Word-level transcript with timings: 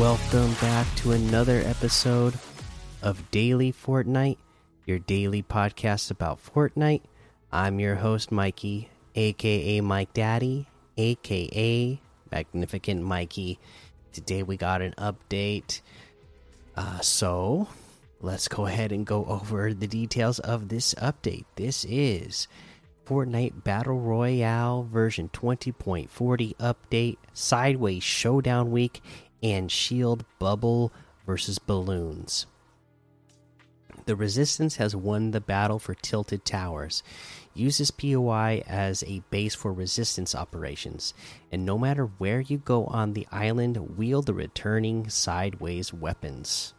Welcome 0.00 0.54
back 0.62 0.86
to 0.96 1.12
another 1.12 1.60
episode 1.66 2.32
of 3.02 3.30
Daily 3.30 3.70
Fortnite, 3.70 4.38
your 4.86 4.98
daily 4.98 5.42
podcast 5.42 6.10
about 6.10 6.40
Fortnite. 6.42 7.02
I'm 7.52 7.78
your 7.78 7.96
host, 7.96 8.32
Mikey, 8.32 8.88
aka 9.14 9.82
Mike 9.82 10.14
Daddy, 10.14 10.66
aka 10.96 12.00
Magnificent 12.32 13.02
Mikey. 13.02 13.58
Today 14.14 14.42
we 14.42 14.56
got 14.56 14.80
an 14.80 14.94
update. 14.96 15.82
Uh, 16.74 17.00
so 17.00 17.68
let's 18.22 18.48
go 18.48 18.64
ahead 18.64 18.92
and 18.92 19.04
go 19.04 19.26
over 19.26 19.74
the 19.74 19.86
details 19.86 20.38
of 20.38 20.70
this 20.70 20.94
update. 20.94 21.44
This 21.56 21.84
is 21.84 22.48
Fortnite 23.04 23.64
Battle 23.64 24.00
Royale 24.00 24.82
version 24.82 25.28
20.40 25.28 26.56
update, 26.56 27.18
Sideways 27.34 28.02
Showdown 28.02 28.70
Week, 28.70 29.02
and 29.42 29.70
Shield 29.70 30.24
Bubble 30.38 30.92
versus 31.26 31.58
Balloons. 31.58 32.46
The 34.06 34.16
Resistance 34.16 34.76
has 34.76 34.96
won 34.96 35.30
the 35.30 35.40
battle 35.40 35.78
for 35.78 35.94
Tilted 35.94 36.44
Towers. 36.44 37.02
Uses 37.54 37.90
POI 37.90 38.62
as 38.66 39.04
a 39.04 39.22
base 39.30 39.54
for 39.54 39.72
resistance 39.72 40.34
operations, 40.34 41.14
and 41.52 41.66
no 41.66 41.78
matter 41.78 42.06
where 42.18 42.40
you 42.40 42.58
go 42.58 42.86
on 42.86 43.12
the 43.12 43.26
island, 43.30 43.96
wield 43.96 44.26
the 44.26 44.34
returning 44.34 45.08
sideways 45.08 45.92
weapons. 45.92 46.74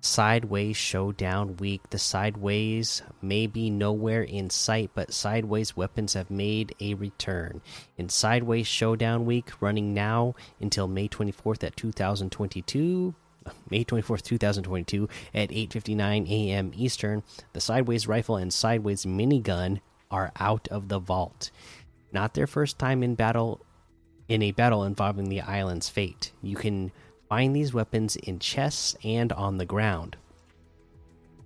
Sideways 0.00 0.76
Showdown 0.76 1.56
Week. 1.58 1.82
The 1.90 1.98
Sideways 1.98 3.02
may 3.20 3.46
be 3.46 3.68
nowhere 3.68 4.22
in 4.22 4.48
sight, 4.48 4.90
but 4.94 5.12
Sideways 5.12 5.76
weapons 5.76 6.14
have 6.14 6.30
made 6.30 6.74
a 6.80 6.94
return. 6.94 7.60
In 7.98 8.08
Sideways 8.08 8.66
Showdown 8.66 9.26
Week, 9.26 9.50
running 9.60 9.92
now 9.92 10.34
until 10.58 10.88
May 10.88 11.08
24th 11.08 11.64
at 11.64 11.76
2022. 11.76 13.14
May 13.70 13.84
24th, 13.84 14.22
2022 14.22 15.08
at 15.34 15.50
8:59 15.50 16.28
a.m. 16.28 16.72
Eastern, 16.74 17.22
the 17.52 17.60
Sideways 17.60 18.06
rifle 18.06 18.36
and 18.36 18.52
Sideways 18.52 19.04
minigun 19.04 19.80
are 20.10 20.32
out 20.38 20.66
of 20.68 20.88
the 20.88 20.98
vault. 20.98 21.50
Not 22.12 22.34
their 22.34 22.46
first 22.46 22.78
time 22.78 23.02
in 23.02 23.14
battle 23.14 23.64
in 24.28 24.42
a 24.42 24.52
battle 24.52 24.84
involving 24.84 25.28
the 25.28 25.40
island's 25.40 25.88
fate. 25.88 26.32
You 26.42 26.56
can 26.56 26.92
Find 27.30 27.54
these 27.54 27.72
weapons 27.72 28.16
in 28.16 28.40
chests 28.40 28.96
and 29.04 29.32
on 29.32 29.56
the 29.56 29.64
ground. 29.64 30.16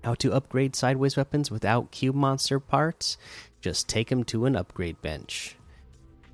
How 0.02 0.14
to 0.14 0.32
upgrade 0.32 0.74
sideways 0.74 1.14
weapons 1.14 1.50
without 1.50 1.90
cube 1.90 2.16
monster 2.16 2.58
parts? 2.58 3.18
Just 3.60 3.86
take 3.86 4.08
them 4.08 4.24
to 4.24 4.46
an 4.46 4.56
upgrade 4.56 5.02
bench. 5.02 5.56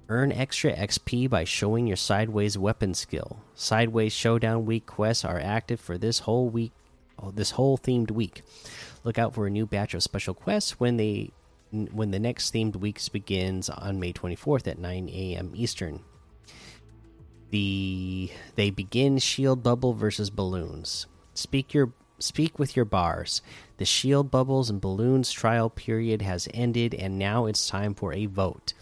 Earn 0.09 0.31
extra 0.31 0.73
XP 0.73 1.28
by 1.28 1.43
showing 1.43 1.89
your 1.89 1.97
sideways 1.97 2.56
weapon 2.56 2.95
skill. 2.95 3.41
Sideways 3.56 4.12
Showdown 4.12 4.67
Week 4.67 4.87
quests 4.87 5.25
are 5.25 5.41
active 5.41 5.81
for 5.81 5.99
this 5.99 6.21
whole 6.21 6.49
week, 6.49 6.71
oh, 7.19 7.32
this 7.32 7.50
whole 7.50 7.77
themed 7.77 8.12
week. 8.12 8.43
Look 9.03 9.19
out 9.19 9.34
for 9.34 9.49
a 9.49 9.50
new 9.50 9.67
batch 9.67 9.94
of 9.94 10.05
special 10.05 10.34
quests 10.34 10.78
when 10.78 10.97
they 10.97 11.31
when 11.71 12.12
the 12.12 12.19
next 12.21 12.55
themed 12.55 12.77
week 12.77 13.00
begins 13.12 13.69
on 13.69 13.99
May 13.99 14.12
24th 14.12 14.69
at 14.69 14.78
9 14.78 15.09
a.m. 15.09 15.53
Eastern 15.56 16.00
the 17.50 18.31
they 18.55 18.71
begin 18.71 19.19
shield 19.19 19.62
bubble 19.62 19.93
versus 19.93 20.31
balloons. 20.31 21.06
Speak 21.34 21.75
your 21.75 21.93
speak 22.19 22.59
with 22.59 22.77
your 22.77 22.84
bars. 22.84 23.43
The 23.78 23.84
shield 23.84 24.31
bubbles 24.31 24.71
and 24.71 24.81
balloons 24.81 25.33
trial 25.33 25.71
period 25.71 26.22
has 26.22 26.49
ended 26.53 26.94
and 26.94 27.19
now 27.19 27.47
it's 27.47 27.69
time 27.69 27.94
for 27.94 28.12
a 28.12 28.27
vote. 28.27 28.75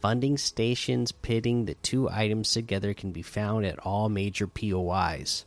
Funding 0.00 0.36
stations 0.36 1.12
pitting 1.12 1.64
the 1.64 1.74
two 1.74 2.10
items 2.10 2.52
together 2.52 2.92
can 2.92 3.10
be 3.10 3.22
found 3.22 3.64
at 3.64 3.78
all 3.78 4.08
major 4.08 4.46
POIs. 4.46 5.46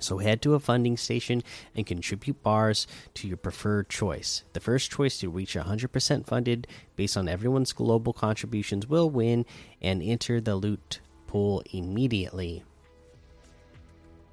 So 0.00 0.18
head 0.18 0.42
to 0.42 0.54
a 0.54 0.60
funding 0.60 0.96
station 0.96 1.42
and 1.74 1.86
contribute 1.86 2.42
bars 2.42 2.86
to 3.14 3.28
your 3.28 3.36
preferred 3.36 3.88
choice. 3.88 4.44
The 4.52 4.60
first 4.60 4.90
choice 4.90 5.18
to 5.20 5.30
reach 5.30 5.54
100% 5.54 6.26
funded 6.26 6.66
based 6.96 7.16
on 7.16 7.28
everyone's 7.28 7.72
global 7.72 8.12
contributions 8.12 8.86
will 8.86 9.10
win 9.10 9.46
and 9.80 10.02
enter 10.02 10.40
the 10.40 10.56
loot 10.56 11.00
pool 11.26 11.62
immediately. 11.72 12.64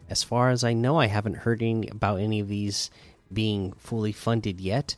As 0.10 0.24
far 0.24 0.50
as 0.50 0.64
I 0.64 0.74
know, 0.74 0.98
I 1.00 1.08
haven't 1.08 1.38
heard 1.38 1.62
any 1.62 1.88
about 1.90 2.20
any 2.20 2.40
of 2.40 2.48
these 2.48 2.90
being 3.32 3.74
fully 3.74 4.14
funded 4.14 4.62
yet. 4.62 4.96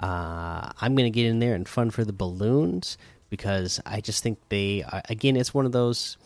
Uh, 0.00 0.70
I'm 0.80 0.94
going 0.94 1.10
to 1.10 1.16
get 1.16 1.26
in 1.26 1.38
there 1.38 1.54
and 1.54 1.68
fund 1.68 1.94
for 1.94 2.04
the 2.04 2.12
balloons 2.12 2.98
because 3.30 3.80
I 3.86 4.00
just 4.00 4.22
think 4.22 4.38
they, 4.48 4.82
uh, 4.82 5.00
again, 5.08 5.36
it's 5.36 5.54
one 5.54 5.66
of 5.66 5.72
those 5.72 6.16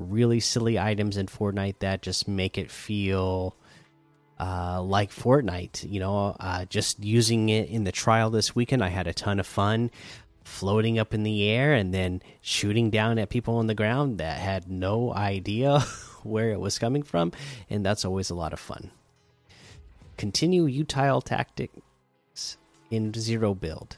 really 0.00 0.40
silly 0.40 0.78
items 0.78 1.16
in 1.16 1.26
Fortnite 1.26 1.78
that 1.80 2.02
just 2.02 2.26
make 2.26 2.58
it 2.58 2.70
feel 2.70 3.54
uh, 4.38 4.82
like 4.82 5.12
Fortnite. 5.12 5.88
You 5.90 6.00
know, 6.00 6.36
uh, 6.40 6.64
just 6.64 7.04
using 7.04 7.48
it 7.50 7.68
in 7.68 7.84
the 7.84 7.92
trial 7.92 8.30
this 8.30 8.54
weekend, 8.56 8.82
I 8.82 8.88
had 8.88 9.06
a 9.06 9.14
ton 9.14 9.38
of 9.38 9.46
fun 9.46 9.90
floating 10.44 10.98
up 10.98 11.14
in 11.14 11.22
the 11.22 11.48
air 11.48 11.74
and 11.74 11.94
then 11.94 12.22
shooting 12.40 12.90
down 12.90 13.18
at 13.18 13.28
people 13.28 13.56
on 13.56 13.66
the 13.66 13.74
ground 13.74 14.18
that 14.18 14.38
had 14.38 14.68
no 14.68 15.12
idea 15.14 15.80
where 16.22 16.50
it 16.50 16.60
was 16.60 16.78
coming 16.78 17.02
from, 17.02 17.32
and 17.68 17.84
that's 17.84 18.04
always 18.04 18.30
a 18.30 18.34
lot 18.34 18.52
of 18.52 18.60
fun. 18.60 18.90
Continue 20.16 20.66
utile 20.66 21.20
tactics 21.20 22.58
in 22.90 23.14
zero 23.14 23.54
build. 23.54 23.96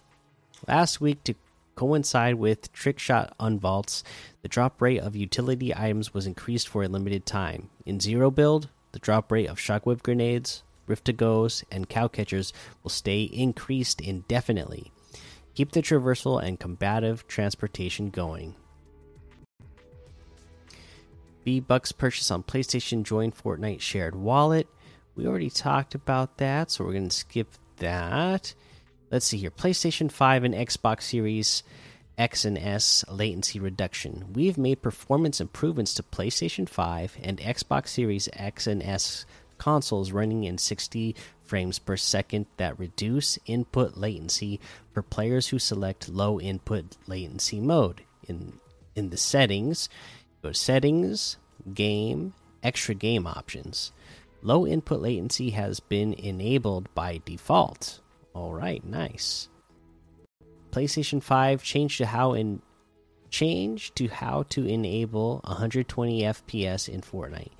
Last 0.68 1.00
week, 1.00 1.24
to 1.24 1.34
coincide 1.82 2.36
with 2.36 2.72
trick 2.72 2.96
shot 3.00 3.34
unvaults, 3.40 4.04
the 4.42 4.48
drop 4.48 4.80
rate 4.80 5.00
of 5.00 5.16
utility 5.16 5.74
items 5.74 6.14
was 6.14 6.28
increased 6.28 6.68
for 6.68 6.84
a 6.84 6.88
limited 6.88 7.26
time. 7.26 7.70
In 7.84 7.98
zero 7.98 8.30
build, 8.30 8.68
the 8.92 9.00
drop 9.00 9.32
rate 9.32 9.48
of 9.48 9.58
shockwave 9.58 10.00
grenades, 10.00 10.62
Rift-To-Gos, 10.86 11.64
and 11.72 11.88
cow 11.88 12.06
catchers 12.06 12.52
will 12.84 12.90
stay 12.90 13.24
increased 13.24 14.00
indefinitely. 14.00 14.92
Keep 15.56 15.72
the 15.72 15.82
traversal 15.82 16.40
and 16.40 16.60
combative 16.60 17.26
transportation 17.26 18.10
going. 18.10 18.54
V 21.44 21.58
Bucks 21.58 21.90
purchase 21.90 22.30
on 22.30 22.44
PlayStation 22.44 23.02
join 23.02 23.32
Fortnite 23.32 23.80
shared 23.80 24.14
wallet. 24.14 24.68
We 25.16 25.26
already 25.26 25.50
talked 25.50 25.96
about 25.96 26.38
that, 26.38 26.70
so 26.70 26.84
we're 26.84 26.92
going 26.92 27.08
to 27.08 27.16
skip 27.16 27.48
that. 27.78 28.54
Let's 29.12 29.26
see 29.26 29.36
here. 29.36 29.50
PlayStation 29.50 30.10
5 30.10 30.42
and 30.42 30.54
Xbox 30.54 31.02
Series 31.02 31.62
X 32.16 32.46
and 32.46 32.56
S 32.56 33.04
latency 33.10 33.60
reduction. 33.60 34.32
We've 34.32 34.56
made 34.56 34.80
performance 34.80 35.38
improvements 35.38 35.92
to 35.94 36.02
PlayStation 36.02 36.66
5 36.66 37.18
and 37.22 37.36
Xbox 37.36 37.88
Series 37.88 38.30
X 38.32 38.66
and 38.66 38.82
S 38.82 39.26
consoles 39.58 40.12
running 40.12 40.44
in 40.44 40.56
60 40.56 41.14
frames 41.44 41.78
per 41.78 41.94
second 41.98 42.46
that 42.56 42.78
reduce 42.78 43.38
input 43.44 43.98
latency 43.98 44.58
for 44.94 45.02
players 45.02 45.48
who 45.48 45.58
select 45.58 46.08
low 46.08 46.40
input 46.40 46.96
latency 47.06 47.60
mode. 47.60 48.00
In 48.26 48.54
in 48.96 49.10
the 49.10 49.18
settings, 49.18 49.90
go 50.42 50.52
settings, 50.52 51.36
game, 51.74 52.32
extra 52.62 52.94
game 52.94 53.26
options. 53.26 53.92
Low 54.40 54.66
input 54.66 55.02
latency 55.02 55.50
has 55.50 55.80
been 55.80 56.14
enabled 56.14 56.88
by 56.94 57.20
default. 57.26 58.00
All 58.34 58.54
right, 58.54 58.84
nice. 58.84 59.48
PlayStation 60.70 61.22
5 61.22 61.62
changed 61.62 61.98
to 61.98 62.06
how 62.06 62.32
in 62.32 62.62
change 63.30 63.94
to 63.94 64.08
how 64.08 64.44
to 64.50 64.66
enable 64.66 65.40
120 65.44 66.22
FPS 66.22 66.88
in 66.88 67.00
Fortnite. 67.00 67.52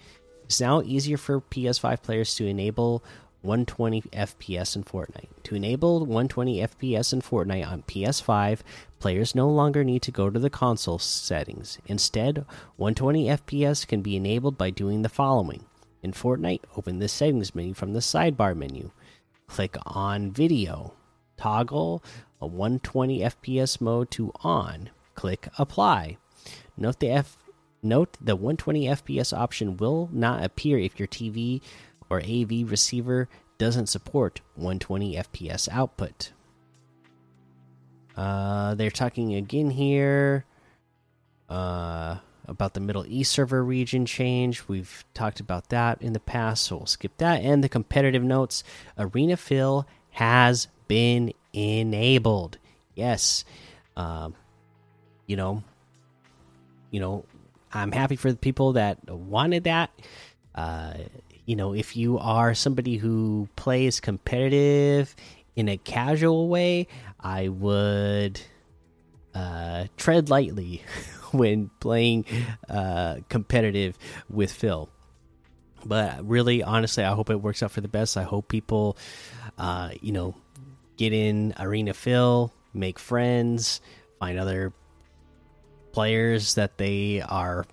It's 0.44 0.60
now 0.60 0.82
easier 0.82 1.16
for 1.16 1.40
PS5 1.40 2.02
players 2.02 2.34
to 2.36 2.46
enable 2.46 3.02
120 3.42 4.02
FPS 4.12 4.76
in 4.76 4.84
Fortnite. 4.84 5.28
To 5.44 5.54
enable 5.54 6.00
120 6.00 6.58
FPS 6.60 7.12
in 7.12 7.22
Fortnite 7.22 7.66
on 7.66 7.82
PS5, 7.82 8.60
players 8.98 9.34
no 9.34 9.48
longer 9.48 9.82
need 9.82 10.02
to 10.02 10.10
go 10.10 10.30
to 10.30 10.38
the 10.38 10.50
console 10.50 10.98
settings. 10.98 11.78
Instead, 11.86 12.44
120 12.76 13.26
FPS 13.26 13.86
can 13.86 14.02
be 14.02 14.16
enabled 14.16 14.56
by 14.56 14.70
doing 14.70 15.02
the 15.02 15.08
following. 15.08 15.64
In 16.02 16.12
Fortnite, 16.12 16.62
open 16.76 16.98
the 16.98 17.08
settings 17.08 17.54
menu 17.54 17.74
from 17.74 17.94
the 17.94 18.00
sidebar 18.00 18.56
menu 18.56 18.90
click 19.52 19.76
on 19.84 20.30
video, 20.30 20.94
toggle 21.36 22.02
a 22.40 22.46
120 22.46 23.20
FPS 23.20 23.82
mode 23.82 24.10
to 24.10 24.32
on, 24.40 24.88
click 25.14 25.46
apply. 25.58 26.16
Note 26.74 26.98
the 27.00 27.10
F 27.10 27.36
note 27.82 28.16
the 28.18 28.34
120 28.34 28.86
FPS 28.86 29.36
option 29.36 29.76
will 29.76 30.08
not 30.10 30.42
appear 30.42 30.78
if 30.78 30.98
your 30.98 31.06
TV 31.06 31.60
or 32.08 32.22
AV 32.22 32.70
receiver 32.70 33.28
doesn't 33.58 33.88
support 33.88 34.40
120 34.54 35.16
FPS 35.16 35.68
output. 35.70 36.32
Uh, 38.16 38.74
they're 38.74 38.90
talking 38.90 39.34
again 39.34 39.68
here. 39.68 40.46
Uh, 41.50 42.16
about 42.46 42.74
the 42.74 42.80
Middle 42.80 43.04
East 43.06 43.32
server 43.32 43.64
region 43.64 44.06
change. 44.06 44.66
We've 44.68 45.04
talked 45.14 45.40
about 45.40 45.68
that 45.70 46.00
in 46.02 46.12
the 46.12 46.20
past, 46.20 46.64
so 46.64 46.76
we'll 46.76 46.86
skip 46.86 47.16
that. 47.18 47.42
And 47.42 47.62
the 47.62 47.68
competitive 47.68 48.22
notes 48.22 48.64
Arena 48.98 49.36
Fill 49.36 49.86
has 50.10 50.68
been 50.88 51.32
enabled. 51.52 52.58
Yes. 52.94 53.44
Um, 53.96 54.34
you 55.26 55.36
know, 55.36 55.62
you 56.90 57.00
know, 57.00 57.24
I'm 57.72 57.92
happy 57.92 58.16
for 58.16 58.30
the 58.30 58.38
people 58.38 58.74
that 58.74 59.10
wanted 59.10 59.64
that. 59.64 59.90
Uh, 60.54 60.94
you 61.46 61.56
know, 61.56 61.74
if 61.74 61.96
you 61.96 62.18
are 62.18 62.54
somebody 62.54 62.96
who 62.96 63.48
plays 63.56 64.00
competitive 64.00 65.14
in 65.56 65.68
a 65.68 65.76
casual 65.76 66.48
way, 66.48 66.86
I 67.18 67.48
would 67.48 68.40
uh, 69.34 69.86
tread 69.96 70.28
lightly 70.28 70.82
when 71.38 71.70
playing 71.80 72.24
uh, 72.68 73.16
competitive 73.28 73.98
with 74.28 74.52
Fill. 74.52 74.88
But 75.84 76.26
really, 76.26 76.62
honestly, 76.62 77.04
I 77.04 77.12
hope 77.12 77.30
it 77.30 77.40
works 77.40 77.62
out 77.62 77.72
for 77.72 77.80
the 77.80 77.88
best. 77.88 78.16
I 78.16 78.22
hope 78.22 78.48
people, 78.48 78.96
uh, 79.58 79.90
you 80.00 80.12
know, 80.12 80.36
get 80.96 81.12
in 81.12 81.54
Arena 81.58 81.92
Fill, 81.92 82.52
make 82.72 82.98
friends, 82.98 83.80
find 84.20 84.38
other 84.38 84.72
players 85.90 86.54
that 86.54 86.78
they 86.78 87.20
are, 87.20 87.66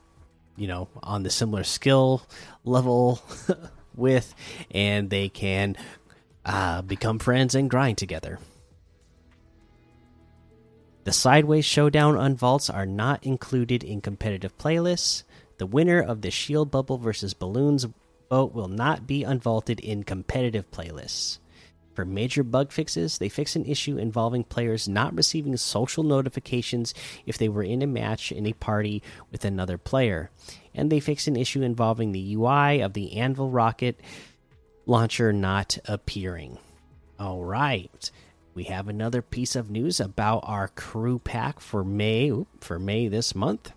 you 0.55 0.67
know, 0.67 0.89
on 1.03 1.23
the 1.23 1.29
similar 1.29 1.63
skill 1.63 2.23
level 2.63 3.21
with, 3.95 4.33
and 4.71 5.09
they 5.09 5.29
can 5.29 5.77
uh, 6.45 6.81
become 6.81 7.19
friends 7.19 7.53
and 7.53 7.69
grind 7.69 7.97
together. 7.97 8.39
The 11.09 11.13
Sideways 11.13 11.65
Showdown 11.65 12.13
unvaults 12.13 12.71
are 12.71 12.85
not 12.85 13.25
included 13.25 13.83
in 13.83 13.99
competitive 13.99 14.55
playlists. 14.59 15.23
The 15.57 15.65
winner 15.65 15.99
of 15.99 16.21
the 16.21 16.29
Shield 16.29 16.69
Bubble 16.69 16.99
versus 16.99 17.33
Balloons 17.33 17.87
vote 18.29 18.53
will 18.53 18.67
not 18.67 19.07
be 19.07 19.23
unvaulted 19.23 19.79
in 19.79 20.03
competitive 20.03 20.69
playlists. 20.69 21.39
For 21.95 22.05
major 22.05 22.43
bug 22.43 22.71
fixes, 22.71 23.17
they 23.17 23.27
fix 23.27 23.55
an 23.55 23.65
issue 23.65 23.97
involving 23.97 24.43
players 24.43 24.87
not 24.87 25.15
receiving 25.15 25.57
social 25.57 26.03
notifications 26.03 26.93
if 27.25 27.39
they 27.39 27.49
were 27.49 27.63
in 27.63 27.81
a 27.81 27.87
match 27.87 28.31
in 28.31 28.45
a 28.45 28.53
party 28.53 29.01
with 29.31 29.43
another 29.43 29.79
player. 29.79 30.29
And 30.75 30.91
they 30.91 30.99
fix 30.99 31.27
an 31.27 31.35
issue 31.35 31.63
involving 31.63 32.11
the 32.11 32.35
UI 32.35 32.81
of 32.81 32.93
the 32.93 33.17
Anvil 33.17 33.49
rocket 33.49 33.99
launcher 34.85 35.33
not 35.33 35.79
appearing. 35.85 36.59
All 37.17 37.43
right. 37.43 38.11
We 38.53 38.63
have 38.65 38.87
another 38.87 39.21
piece 39.21 39.55
of 39.55 39.69
news 39.69 39.99
about 39.99 40.41
our 40.43 40.67
crew 40.69 41.19
pack 41.19 41.59
for 41.59 41.83
May 41.83 42.31
for 42.59 42.79
May 42.79 43.07
this 43.07 43.35
month. 43.35 43.71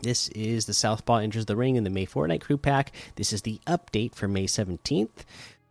This 0.00 0.28
is 0.28 0.66
the 0.66 0.74
Southpaw 0.74 1.16
enters 1.16 1.46
the 1.46 1.56
ring 1.56 1.76
in 1.76 1.84
the 1.84 1.90
May 1.90 2.06
Fortnite 2.06 2.40
crew 2.40 2.56
pack. 2.56 2.92
This 3.16 3.32
is 3.32 3.42
the 3.42 3.60
update 3.66 4.14
for 4.14 4.28
May 4.28 4.46
17th. 4.46 5.24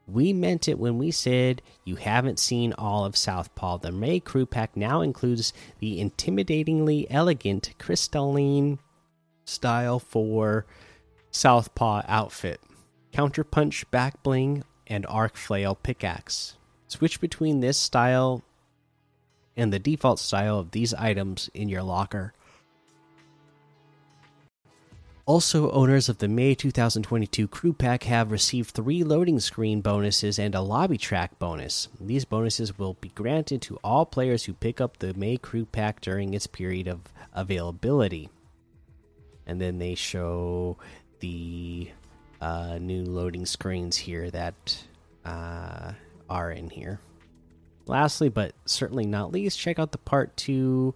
We 0.05 0.33
meant 0.33 0.67
it 0.67 0.79
when 0.79 0.97
we 0.97 1.11
said 1.11 1.61
you 1.83 1.95
haven't 1.95 2.39
seen 2.39 2.73
all 2.73 3.05
of 3.05 3.17
Southpaw. 3.17 3.79
The 3.79 3.91
May 3.91 4.19
crew 4.19 4.45
pack 4.45 4.75
now 4.75 5.01
includes 5.01 5.53
the 5.79 6.01
intimidatingly 6.01 7.07
elegant 7.09 7.73
crystalline 7.79 8.79
style 9.45 9.99
for 9.99 10.65
Southpaw 11.31 12.03
outfit, 12.07 12.61
counterpunch 13.13 13.89
back 13.91 14.21
bling, 14.23 14.63
and 14.87 15.05
arc 15.07 15.35
flail 15.35 15.75
pickaxe. 15.75 16.56
Switch 16.87 17.19
between 17.19 17.59
this 17.59 17.77
style 17.77 18.43
and 19.55 19.73
the 19.73 19.79
default 19.79 20.19
style 20.19 20.59
of 20.59 20.71
these 20.71 20.93
items 20.93 21.49
in 21.53 21.67
your 21.67 21.83
locker. 21.83 22.33
Also, 25.27 25.69
owners 25.71 26.07
of 26.07 26.19
the 26.19 26.27
May 26.29 26.55
2022 26.55 27.49
Crew 27.49 27.73
Pack 27.73 28.03
have 28.03 28.31
received 28.31 28.69
three 28.69 29.03
loading 29.03 29.41
screen 29.41 29.81
bonuses 29.81 30.39
and 30.39 30.55
a 30.55 30.61
lobby 30.61 30.97
track 30.97 31.37
bonus. 31.37 31.89
These 31.99 32.23
bonuses 32.23 32.79
will 32.79 32.93
be 33.01 33.09
granted 33.09 33.61
to 33.63 33.77
all 33.83 34.05
players 34.05 34.45
who 34.45 34.53
pick 34.53 34.79
up 34.79 34.99
the 34.99 35.13
May 35.15 35.35
Crew 35.35 35.65
Pack 35.65 35.99
during 35.99 36.33
its 36.33 36.47
period 36.47 36.87
of 36.87 37.01
availability. 37.33 38.29
And 39.45 39.59
then 39.59 39.79
they 39.79 39.95
show 39.95 40.77
the 41.19 41.89
uh, 42.39 42.77
new 42.79 43.03
loading 43.03 43.45
screens 43.45 43.97
here 43.97 44.31
that 44.31 44.83
uh, 45.25 45.91
are 46.29 46.51
in 46.51 46.69
here. 46.69 46.99
Lastly, 47.85 48.29
but 48.29 48.53
certainly 48.65 49.05
not 49.05 49.31
least, 49.31 49.59
check 49.59 49.79
out 49.79 49.91
the 49.91 49.97
part 49.97 50.35
two 50.35 50.93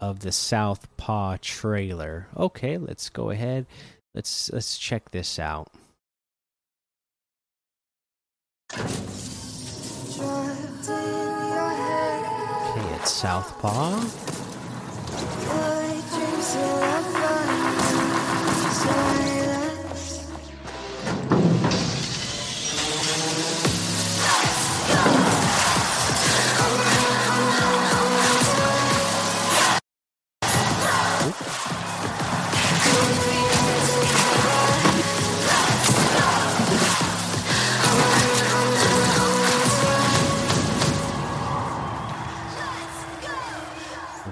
of 0.00 0.20
the 0.20 0.32
Southpaw 0.32 1.36
trailer. 1.40 2.28
Okay, 2.36 2.78
let's 2.78 3.08
go 3.08 3.30
ahead. 3.30 3.66
Let's 4.14 4.50
let's 4.52 4.78
check 4.78 5.10
this 5.10 5.38
out. 5.38 5.68
Okay, 8.72 8.84
it's 12.94 13.10
Southpaw. 13.10 14.47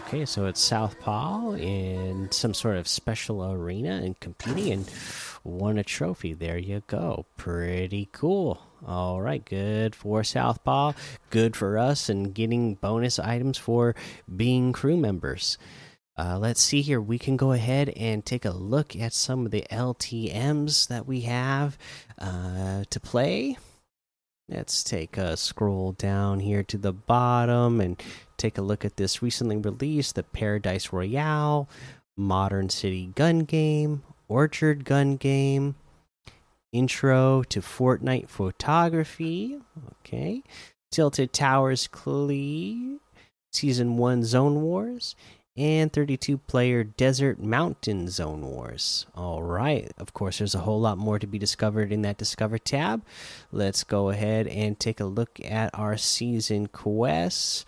Okay, 0.07 0.25
so 0.25 0.47
it's 0.47 0.61
Southpaw 0.61 1.55
in 1.55 2.31
some 2.31 2.55
sort 2.55 2.77
of 2.77 2.87
special 2.87 3.43
arena 3.43 4.01
and 4.05 4.19
competing 4.21 4.73
and 4.73 4.91
won 5.43 5.79
a 5.79 5.83
trophy. 5.83 6.33
There 6.33 6.59
you 6.59 6.85
go. 6.87 7.27
Pretty 7.37 8.09
cool. 8.13 8.63
All 8.87 9.21
right, 9.21 9.45
good 9.45 9.97
for 9.97 10.23
Southpaw. 10.23 10.93
Good 11.31 11.57
for 11.57 11.77
us 11.77 12.09
and 12.09 12.33
getting 12.33 12.77
bonus 12.77 13.19
items 13.19 13.59
for 13.59 13.97
being 14.37 14.73
crew 14.73 14.97
members. 14.97 15.59
Uh, 16.17 16.39
let's 16.39 16.63
see 16.63 16.83
here. 16.83 17.01
We 17.01 17.19
can 17.19 17.37
go 17.37 17.51
ahead 17.51 17.89
and 17.89 18.25
take 18.25 18.45
a 18.45 18.51
look 18.51 18.95
at 18.95 19.13
some 19.13 19.45
of 19.45 19.51
the 19.51 19.67
LTMs 19.73 20.87
that 20.87 21.09
we 21.09 21.23
have 21.23 21.77
uh, 22.21 22.85
to 22.89 23.01
play. 23.01 23.59
Let's 24.49 24.85
take 24.85 25.17
a 25.17 25.37
scroll 25.37 25.91
down 25.91 26.39
here 26.39 26.63
to 26.63 26.79
the 26.79 26.93
bottom 26.93 27.81
and 27.81 28.01
take 28.37 28.59
a 28.59 28.63
look 28.63 28.85
at 28.85 28.97
this 28.97 29.23
recently 29.23 29.57
released 29.57 30.15
the 30.15 30.23
Paradise 30.23 30.93
Royale, 30.93 31.69
Modern 32.17 32.69
City 32.69 33.13
Gun 33.15 33.41
Game, 33.41 34.03
Orchard 34.29 34.85
Gun 34.85 35.17
Game, 35.17 35.77
Intro 36.73 37.43
to 37.45 37.61
Fortnite 37.61 38.29
Photography, 38.29 39.59
okay, 40.01 40.43
Tilted 40.91 41.33
Towers 41.33 41.89
Clee, 41.89 42.99
Season 43.53 43.97
1 43.97 44.25
Zone 44.25 44.63
Wars, 44.63 45.15
and 45.57 45.93
32 45.93 46.37
player 46.39 46.85
Desert 46.85 47.39
Mountain 47.39 48.09
Zone 48.09 48.43
Wars. 48.43 49.07
All 49.15 49.43
right. 49.43 49.91
Of 49.97 50.13
course, 50.13 50.39
there's 50.39 50.55
a 50.55 50.61
whole 50.61 50.81
lot 50.81 50.99
more 50.99 51.19
to 51.19 51.27
be 51.27 51.39
discovered 51.39 51.93
in 51.93 52.03
that 52.03 52.19
Discover 52.19 52.59
tab. 52.59 53.03
Let's 53.51 53.83
go 53.83 54.11
ahead 54.11 54.47
and 54.49 54.79
take 54.79 55.01
a 55.01 55.07
look 55.07 55.41
at 55.43 55.71
our 55.73 55.97
season 55.97 56.67
quests. 56.67 57.65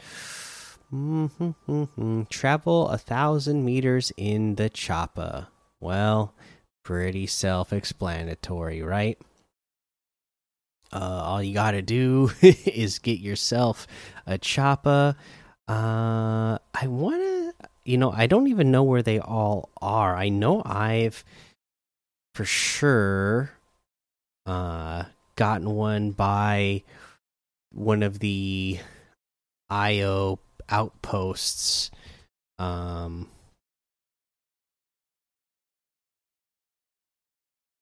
Mm 0.92 1.30
-hmm, 1.38 2.28
Travel 2.28 2.88
a 2.88 2.96
thousand 2.96 3.64
meters 3.64 4.10
in 4.16 4.54
the 4.54 4.70
choppa. 4.70 5.48
Well, 5.80 6.34
pretty 6.82 7.26
self 7.26 7.72
explanatory, 7.72 8.80
right? 8.80 9.18
Uh, 10.90 11.20
all 11.22 11.42
you 11.42 11.52
gotta 11.52 11.82
do 11.82 12.30
is 12.42 12.98
get 12.98 13.20
yourself 13.20 13.86
a 14.26 14.38
choppa. 14.38 15.16
Uh, 15.68 16.56
I 16.72 16.86
wanna, 16.86 17.52
you 17.84 17.98
know, 17.98 18.10
I 18.10 18.26
don't 18.26 18.46
even 18.48 18.70
know 18.70 18.82
where 18.82 19.02
they 19.02 19.18
all 19.18 19.68
are. 19.82 20.16
I 20.16 20.30
know 20.30 20.62
I've 20.64 21.22
for 22.34 22.44
sure 22.46 23.50
uh 24.46 25.04
gotten 25.36 25.70
one 25.70 26.12
by 26.12 26.82
one 27.72 28.02
of 28.02 28.20
the 28.20 28.78
IO 29.68 30.38
outposts 30.68 31.90
um 32.58 33.28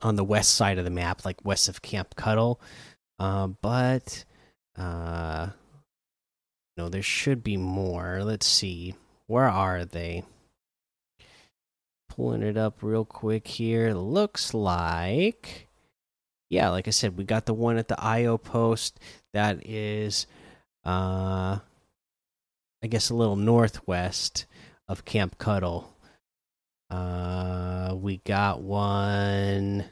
on 0.02 0.16
the 0.16 0.25
west 0.25 0.55
side 0.55 0.78
of 0.78 0.85
the 0.85 0.90
map 0.90 1.25
like 1.25 1.45
west 1.45 1.69
of 1.69 1.83
camp 1.83 2.14
cuddle 2.16 2.61
uh, 3.19 3.47
but 3.47 4.25
uh 4.76 5.49
no 6.76 6.88
there 6.88 7.02
should 7.02 7.43
be 7.43 7.57
more. 7.57 8.23
Let's 8.23 8.47
see. 8.47 8.95
Where 9.26 9.49
are 9.49 9.85
they? 9.85 10.25
Pulling 12.11 12.43
it 12.43 12.57
up 12.57 12.83
real 12.83 13.05
quick 13.05 13.47
here. 13.49 13.95
Looks 13.95 14.55
like 14.55 15.69
yeah 16.49 16.69
like 16.69 16.87
i 16.87 16.93
said 16.93 17.19
we 17.19 17.25
got 17.25 17.45
the 17.45 17.55
one 17.55 17.78
at 17.78 17.88
the 17.88 18.00
io 18.00 18.37
post. 18.37 19.00
That 19.33 19.66
is 19.66 20.26
uh 20.85 21.59
I 22.83 22.88
guess 22.88 23.11
a 23.11 23.14
little 23.14 23.37
northwest 23.37 24.47
of 24.88 25.04
Camp 25.04 25.38
Cuddle. 25.38 25.97
Uh, 26.90 27.95
we 27.97 28.18
got 28.18 28.62
one. 28.62 29.85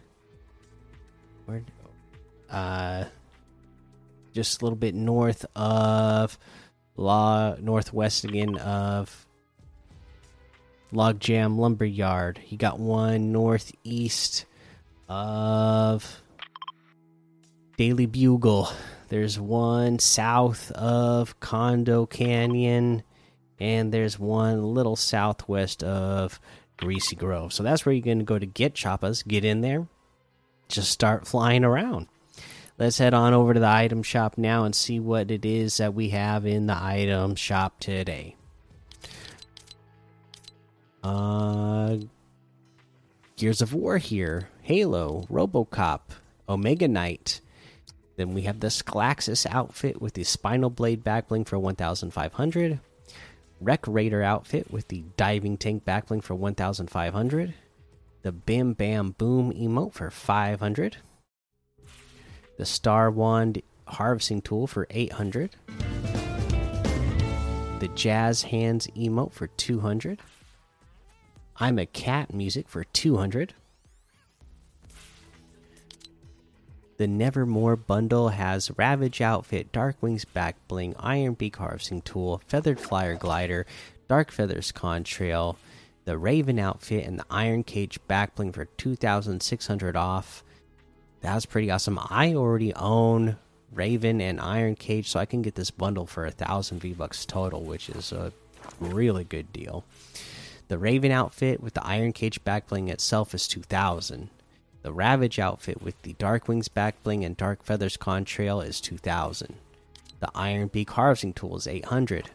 Where? 1.47 1.63
Uh, 2.51 3.05
just 4.33 4.61
a 4.61 4.65
little 4.65 4.77
bit 4.77 4.95
north 4.95 5.45
of 5.57 6.39
law, 6.97 7.57
northwest 7.61 8.25
again 8.25 8.57
of 8.59 9.27
Logjam 10.93 11.57
Lumberyard. 11.57 12.41
You 12.49 12.59
got 12.59 12.79
one 12.79 13.33
northeast 13.33 14.45
of 15.09 16.23
Daily 17.77 18.07
Bugle. 18.07 18.69
There's 19.09 19.39
one 19.39 19.99
south 19.99 20.71
of 20.73 21.39
Condo 21.41 22.07
Canyon, 22.07 23.03
and 23.61 23.93
there's 23.93 24.19
one 24.19 24.59
a 24.59 24.67
little 24.67 24.97
southwest 24.97 25.83
of 25.83 26.41
Greasy 26.77 27.17
Grove. 27.17 27.53
So 27.53 27.63
that's 27.63 27.85
where 27.85 27.95
you're 27.95 28.05
going 28.05 28.19
to 28.19 28.25
go 28.25 28.39
to 28.39 28.47
get 28.47 28.75
Choppas. 28.75 29.27
Get 29.27 29.45
in 29.45 29.61
there, 29.61 29.87
just 30.69 30.91
start 30.91 31.27
flying 31.27 31.65
around. 31.65 32.09
Let's 32.77 32.99
head 32.99 33.15
on 33.15 33.35
over 33.35 33.55
to 33.55 33.61
the 33.61 33.69
item 33.69 34.03
shop 34.03 34.37
now 34.37 34.65
and 34.65 34.75
see 34.75 34.99
what 34.99 35.31
it 35.31 35.45
is 35.45 35.77
that 35.77 35.95
we 35.95 36.09
have 36.09 36.45
in 36.45 36.67
the 36.67 36.77
item 36.77 37.37
shop 37.37 37.79
today. 37.79 38.35
Uh, 41.05 41.99
Gears 43.37 43.63
of 43.63 43.75
War 43.75 43.99
here, 43.99 44.49
Halo, 44.63 45.27
Robocop, 45.31 46.01
Omega 46.49 46.89
Knight. 46.89 47.41
Then 48.17 48.33
we 48.35 48.43
have 48.43 48.61
the 48.61 48.69
Sclaxus 48.69 49.47
outfit 49.51 50.01
with 50.01 50.15
the 50.15 50.25
Spinal 50.25 50.71
Blade 50.71 51.03
backbling 51.03 51.47
for 51.47 51.59
1,500. 51.59 52.81
Wreck 53.61 53.87
Raider 53.87 54.23
outfit 54.23 54.71
with 54.71 54.89
the 54.89 55.05
Diving 55.17 55.57
Tank 55.57 55.85
backbling 55.85 56.23
for 56.23 56.35
1,500. 56.35 57.55
The 58.23 58.33
Bim 58.33 58.73
Bam 58.73 59.13
Boom 59.13 59.53
emote 59.53 59.95
for 59.95 60.11
500. 60.11 60.99
The 62.57 62.67
Star 62.67 63.11
Wand 63.11 63.63
harvesting 63.87 64.43
tool 64.43 64.67
for 64.67 64.87
800. 64.91 65.57
The 67.81 67.89
Jazz 67.95 68.43
Hands 68.43 68.87
emote 68.97 69.33
for 69.33 69.49
200. 69.49 70.21
I'm 71.57 71.79
a 71.79 71.87
Cat 71.87 72.33
music 72.33 72.69
for 72.69 72.85
200. 72.85 73.55
The 76.97 77.09
Nevermore 77.09 77.75
bundle 77.75 78.29
has 78.29 78.71
Ravage 78.77 79.21
outfit, 79.21 79.73
Dark 79.73 79.97
Wings 80.01 80.25
back 80.25 80.57
bling, 80.69 80.95
Iron 81.01 81.35
Beak 81.35 81.57
harvesting 81.57 82.03
tool, 82.03 82.41
Feathered 82.47 82.79
Flyer 82.79 83.17
glider, 83.17 83.67
Dark 84.09 84.31
Feathers 84.31 84.71
contrail, 84.71 85.57
the 86.05 86.17
Raven 86.17 86.61
outfit, 86.61 87.05
and 87.05 87.19
the 87.19 87.27
Iron 87.29 87.65
Cage 87.65 87.99
back 88.07 88.37
bling 88.37 88.53
for 88.53 88.67
2,600 88.67 89.97
off. 89.97 90.45
That's 91.21 91.47
pretty 91.47 91.69
awesome. 91.69 91.99
I 92.11 92.35
already 92.35 92.73
own 92.75 93.39
Raven 93.73 94.21
and 94.21 94.41
Iron 94.41 94.77
Cage, 94.77 95.09
so 95.09 95.19
I 95.19 95.27
can 95.27 95.43
get 95.43 95.57
this 95.57 95.73
bundle 95.73 96.07
for 96.07 96.27
a 96.27 96.31
thousand 96.31 96.79
V 96.79 96.93
bucks 96.93 97.27
total, 97.27 97.63
which 97.63 97.89
is 97.89 98.13
a 98.13 98.33
really 98.79 99.25
good 99.25 99.53
deal. 99.53 99.85
The 100.69 100.79
Raven 100.79 101.11
outfit 101.11 101.61
with 101.61 101.75
the 101.75 101.85
Iron 101.85 102.13
Cage 102.13 102.45
backbling 102.45 102.89
itself 102.89 103.35
is 103.35 103.49
2000. 103.49 104.31
The 104.85 104.93
Ravage 104.93 105.39
outfit 105.39 105.81
with 105.81 106.01
the 106.03 106.13
Dark 106.13 106.47
Wings 106.47 106.69
back 106.69 107.03
bling 107.03 107.25
and 107.25 107.35
Dark 107.35 107.65
Feathers 107.65 107.97
contrail 107.97 108.63
is 108.63 108.83
2000. 108.83 109.55
The 110.21 110.31
Iron 110.35 110.69
Beak 110.69 110.91
harvesting 110.91 111.33
tool 111.33 111.57
is 111.57 111.67
800. 111.67 112.29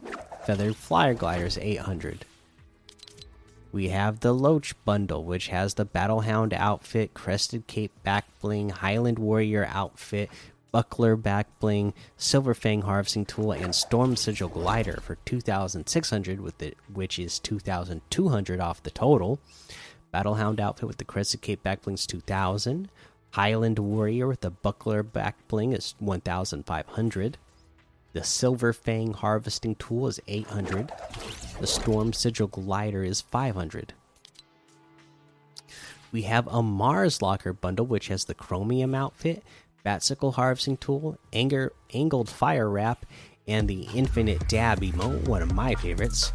Feathered 0.47 0.75
Flyer 0.75 1.13
glider 1.13 1.45
is 1.45 1.59
800. 1.59 2.25
We 3.71 3.89
have 3.89 4.21
the 4.21 4.33
Loach 4.33 4.73
bundle, 4.83 5.23
which 5.25 5.49
has 5.49 5.75
the 5.75 5.85
Battlehound 5.85 6.53
outfit, 6.53 7.13
Crested 7.13 7.67
Cape 7.67 7.91
back 8.01 8.25
bling, 8.41 8.71
Highland 8.71 9.19
Warrior 9.19 9.69
outfit, 9.71 10.31
Buckler 10.71 11.15
back 11.15 11.47
bling, 11.59 11.93
Silver 12.17 12.55
Fang 12.55 12.81
harvesting 12.81 13.25
tool, 13.25 13.51
and 13.51 13.75
Storm 13.75 14.15
Sigil 14.15 14.49
glider 14.49 14.99
for 15.03 15.17
2,600, 15.25 16.39
with 16.41 16.63
it, 16.63 16.77
which 16.91 17.19
is 17.19 17.37
2,200 17.37 18.59
off 18.59 18.81
the 18.81 18.89
total. 18.89 19.39
Battlehound 20.13 20.59
outfit 20.59 20.87
with 20.87 20.97
the 20.97 21.05
Crescent 21.05 21.41
Cape 21.41 21.61
back 21.61 21.83
bling 21.83 21.95
is 21.95 22.07
2,000. 22.07 22.89
Highland 23.31 23.77
Warrior 23.77 24.27
with 24.27 24.41
the 24.41 24.49
Buckler 24.49 25.03
back 25.03 25.35
bling 25.47 25.73
is 25.73 25.93
1,500. 25.99 27.37
The 28.13 28.23
Silver 28.23 28.73
Fang 28.73 29.13
harvesting 29.13 29.75
tool 29.75 30.07
is 30.07 30.19
800. 30.27 30.91
The 31.59 31.67
Storm 31.67 32.11
Sigil 32.11 32.47
glider 32.47 33.03
is 33.03 33.21
500. 33.21 33.93
We 36.11 36.23
have 36.23 36.47
a 36.47 36.63
Mars 36.63 37.21
Locker 37.21 37.53
bundle, 37.53 37.85
which 37.85 38.07
has 38.07 38.25
the 38.25 38.33
Chromium 38.33 38.95
outfit, 38.95 39.43
Batsickle 39.85 40.33
harvesting 40.33 40.77
tool, 40.77 41.19
anger, 41.31 41.71
angled 41.93 42.29
fire 42.29 42.69
wrap, 42.69 43.05
and 43.47 43.67
the 43.67 43.87
infinite 43.93 44.47
dab 44.47 44.81
emote, 44.81 45.27
one 45.27 45.41
of 45.41 45.53
my 45.53 45.75
favorites. 45.75 46.31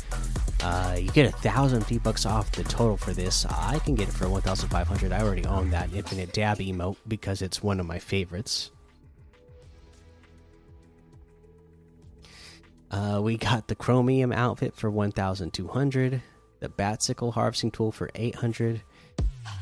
Uh, 0.65 0.97
you 0.99 1.11
get 1.11 1.27
a 1.27 1.37
thousand 1.37 1.85
V 1.85 1.99
bucks 1.99 2.25
off 2.25 2.51
the 2.53 2.65
total 2.65 2.97
for 2.97 3.13
this. 3.13 3.45
I 3.45 3.79
can 3.81 3.95
get 3.95 4.09
it 4.09 4.13
for 4.13 4.31
1,500. 4.31 5.13
I 5.13 5.21
already 5.21 5.45
own 5.45 5.69
that 5.71 5.93
infinite 5.93 6.33
dab 6.33 6.57
emote 6.59 6.97
because 7.07 7.43
it's 7.43 7.63
one 7.63 7.81
of 7.81 7.87
my 7.87 7.99
favorites. 7.99 8.71
Uh, 12.91 13.21
we 13.23 13.37
got 13.37 13.69
the 13.69 13.75
chromium 13.75 14.33
outfit 14.33 14.75
for 14.75 14.91
1,200, 14.91 16.23
the 16.61 16.69
Batsickle 16.71 17.35
harvesting 17.35 17.71
tool 17.71 17.93
for 17.93 18.09
800, 18.15 18.81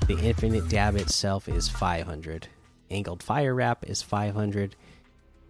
the 0.06 0.18
infinite 0.21 0.68
dab 0.68 0.94
itself 0.94 1.49
is 1.49 1.68
500 1.68 2.47
angled 2.92 3.23
fire 3.23 3.54
wrap 3.54 3.88
is 3.88 4.02
500 4.02 4.76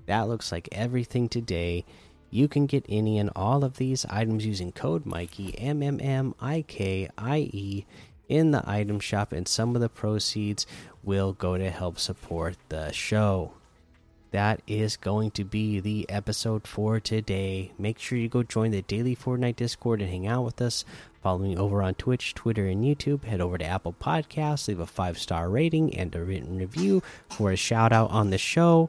that 0.07 0.29
looks 0.29 0.53
like 0.53 0.69
everything 0.73 1.29
today 1.29 1.85
you 2.33 2.49
can 2.49 2.67
get 2.67 2.85
any 2.89 3.19
and 3.19 3.31
all 3.37 3.63
of 3.63 3.77
these 3.77 4.05
items 4.07 4.45
using 4.45 4.73
code 4.73 5.05
mikey 5.05 5.55
m 5.59 5.83
m 5.83 6.01
m 6.01 6.35
i 6.41 6.63
k 6.63 7.09
i 7.17 7.39
e 7.53 7.87
in 8.29 8.51
the 8.51 8.69
item 8.69 8.99
shop 8.99 9.31
and 9.33 9.47
some 9.47 9.77
of 9.77 9.81
the 9.83 9.89
proceeds 9.89 10.67
will 11.05 11.33
go 11.33 11.57
to 11.59 11.71
help 11.71 11.99
support 11.99 12.57
the 12.71 12.91
show 12.91 13.53
that 14.33 14.63
is 14.67 14.97
going 14.97 15.31
to 15.33 15.45
be 15.45 15.79
the 15.79 16.09
episode 16.09 16.67
for 16.67 16.99
today. 16.99 17.73
Make 17.79 17.99
sure 17.99 18.17
you 18.17 18.31
go 18.31 18.43
join 18.43 18.71
the 18.71 18.81
daily 18.81 19.15
Fortnite 19.15 19.57
Discord 19.57 20.01
and 20.01 20.11
hang 20.11 20.27
out 20.27 20.45
with 20.45 20.61
us. 20.63 20.87
Follow 21.23 21.39
me 21.39 21.57
over 21.57 21.83
on 21.83 21.95
Twitch, 21.95 22.35
Twitter, 22.35 22.67
and 22.67 22.83
YouTube. 22.83 23.25
Head 23.25 23.43
over 23.43 23.59
to 23.59 23.65
Apple 23.65 23.95
Podcasts, 24.01 24.67
leave 24.69 24.81
a 24.81 24.87
five 24.87 25.19
star 25.19 25.49
rating 25.51 25.95
and 25.95 26.15
a 26.15 26.25
written 26.25 26.57
review 26.57 27.03
for 27.29 27.53
a 27.53 27.57
shout 27.57 27.93
out 27.93 28.11
on 28.11 28.31
the 28.31 28.39
show. 28.39 28.89